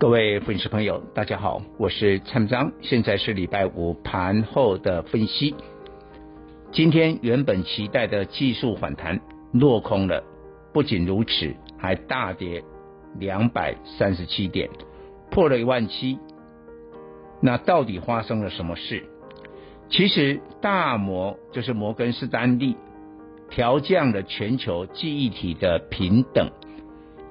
[0.00, 5.56] 各位粉丝朋友，大家好，我是蔡章，现在是礼拜五盘后的分析。
[6.70, 9.20] 今天原本期待的技术反弹
[9.52, 10.22] 落空了，
[10.72, 12.62] 不仅如此，还大跌
[13.18, 14.70] 两百三十七点，
[15.32, 16.16] 破了一万七。
[17.40, 19.04] 那到底发生了什么事？
[19.90, 22.76] 其实大摩就是摩根士丹利
[23.50, 26.48] 调降了全球记忆体的平等，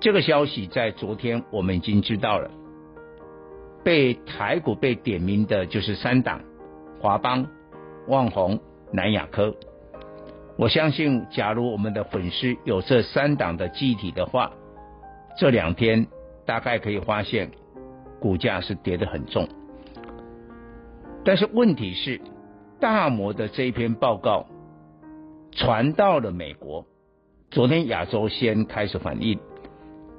[0.01, 2.51] 这个消息在昨天我们已经知道了。
[3.87, 6.41] 被台股被点名的就是三档：
[6.99, 7.47] 华邦、
[8.09, 8.59] 旺宏、
[8.91, 9.55] 南亚科。
[10.57, 14.51] 我相信，假如我们的粉丝有这三档的记忆体的话，
[15.37, 16.05] 这两天
[16.45, 17.49] 大概可以发现
[18.19, 19.47] 股价是跌得很重。
[21.23, 22.19] 但是问题是，
[22.81, 24.47] 大摩的这篇报告
[25.53, 26.85] 传到了美国，
[27.51, 29.39] 昨天亚洲先开始反应，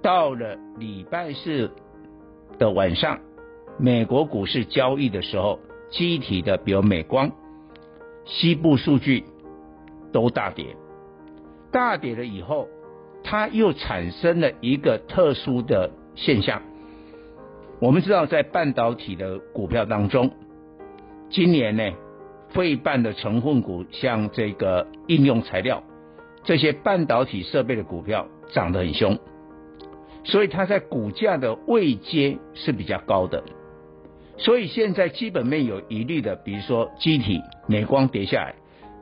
[0.01, 1.71] 到了礼拜四
[2.59, 3.19] 的晚上，
[3.81, 7.31] 美国股市交易的时候，记忆体的比如美光、
[8.25, 9.25] 西部数据
[10.13, 10.77] 都大跌，
[11.71, 12.69] 大跌了以后，
[13.23, 16.61] 它又产生了一个特殊的现象。
[17.81, 20.33] 我们知道，在半导体的股票当中，
[21.31, 21.93] 今年呢，
[22.49, 25.85] 费半的成分股，像这个应用材料
[26.43, 29.17] 这些半导体设备的股票涨得很凶，
[30.25, 33.45] 所以它在股价的位阶是比较高的。
[34.39, 38.55] 所以现在基本面有疑虑的，比如说机体美光跌下来，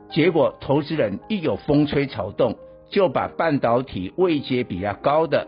[0.09, 2.55] 结果投资人一有风吹草动，
[2.89, 5.47] 就把半导体位阶比较高的，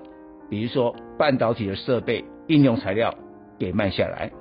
[0.50, 3.16] 比如说半导体的设备应用材料
[3.58, 4.31] 给卖下来。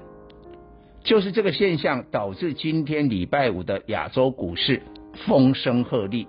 [1.02, 4.82] 就是这个现象导致今天礼拜五的亚洲股市
[5.26, 6.26] 风声鹤唳，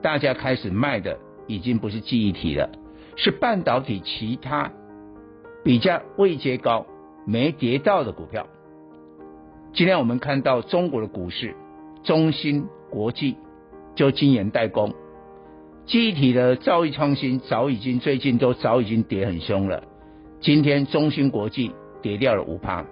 [0.00, 1.18] 大家开始卖的
[1.48, 2.70] 已经不是记忆体了，
[3.16, 4.70] 是半导体其他
[5.64, 6.86] 比较位阶高
[7.24, 8.46] 没跌到的股票。
[9.72, 11.54] 今天我们看到中国的股市，
[12.02, 13.36] 中芯国际
[13.94, 14.94] 就晶圆代工，
[15.86, 19.82] 记忆体的兆易创新早已经最近都早已经跌很凶了，
[20.40, 22.84] 今天中芯国际跌掉了五趴。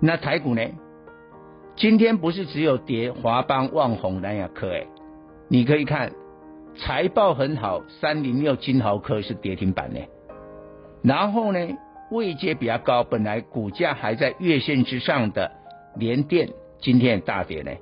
[0.00, 0.62] 那台股呢？
[1.76, 4.86] 今天不是只有跌华邦、旺宏、南亚科哎，
[5.48, 6.10] 你可以看
[6.76, 10.00] 财报很好，三零六金豪科是跌停板呢。
[11.02, 11.58] 然后呢，
[12.10, 15.50] 位阶比较高，本来股价还在月线之上的
[15.96, 16.48] 联电
[16.80, 17.72] 今天也大跌呢，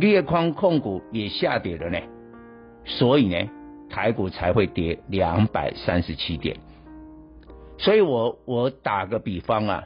[0.00, 1.98] 烨矿控股也下跌了呢。
[2.84, 3.50] 所以呢，
[3.88, 6.56] 台股才会跌两百三十七点。
[7.78, 9.84] 所以我我打个比方啊。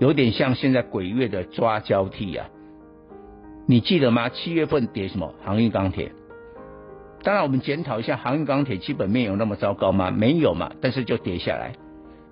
[0.00, 2.48] 有点像现在鬼月的抓交替啊，
[3.64, 4.28] 你记得吗？
[4.28, 5.32] 七月份跌什么？
[5.44, 6.10] 航运钢铁。
[7.22, 10.10] 当然，我们检讨一下航运钢铁基本面有那么糟糕吗？
[10.10, 11.76] 没有嘛，但是就跌下来。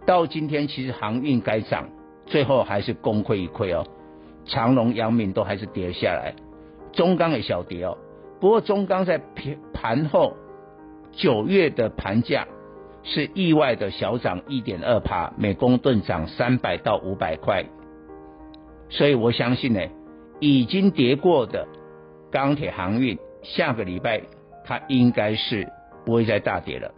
[0.07, 1.89] 到今天，其实航运该涨，
[2.27, 3.87] 最后还是功亏一篑哦。
[4.45, 6.35] 长隆、阳明都还是跌下来，
[6.93, 7.97] 中钢也小跌哦。
[8.41, 9.21] 不过中钢在
[9.73, 10.37] 盘后
[11.13, 12.47] 九月的盘价。
[13.05, 17.65] 是意外的小涨一点二趴，每公吨涨三百到五百块，
[18.91, 19.81] 所以我相信呢，
[20.39, 21.67] 已经跌过的
[22.31, 24.23] 钢铁航运，下个礼拜
[24.65, 25.67] 它应该是
[26.07, 26.93] 不会再大跌了。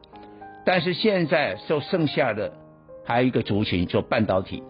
[0.67, 2.53] 但是现在就剩下的
[3.05, 4.63] 还有一个族群，就半导体，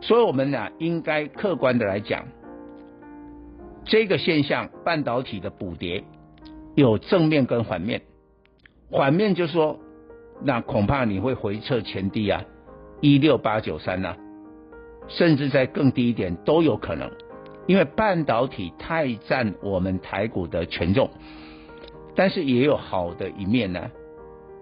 [0.00, 2.26] 所以我们呢应该客观的来讲，
[3.84, 6.04] 这个现象半导体的补跌
[6.74, 8.02] 有正面跟反面，
[8.90, 9.78] 反面就说。
[10.42, 12.44] 那恐怕你会回测前低啊，
[13.00, 14.14] 一六八九三呐，
[15.08, 17.10] 甚至在更低一点都有可能，
[17.66, 21.08] 因为半导体太占我们台股的权重，
[22.14, 23.90] 但是也有好的一面呢。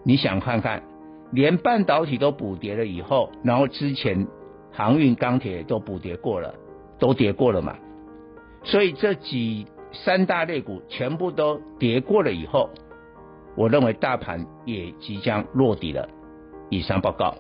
[0.05, 0.85] 你想看看，
[1.33, 4.27] 连半导体都补跌了以后，然后之前
[4.73, 6.55] 航运钢铁都补跌过了，
[6.99, 7.77] 都跌过了嘛，
[8.63, 12.71] 所以这几三大类股全部都跌过了以后。
[13.57, 16.09] 我认为大盘也即将落底了。
[16.71, 17.37] 以上报告。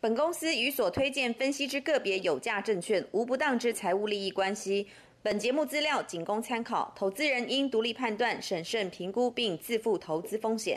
[0.00, 4.86] 本公司与所推荐分析之个别有价证券无不当之财务利益关系。
[5.22, 10.76] 本节目资料仅供参考，投资人应独立判断、审慎评估并自负投资风险。